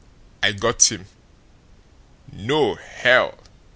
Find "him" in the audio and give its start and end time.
0.91-1.05